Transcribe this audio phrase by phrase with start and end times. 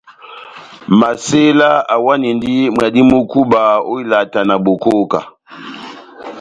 [0.99, 3.61] Masela awanindi mwadi mú kúba
[3.91, 5.19] ó ilata na bokóká.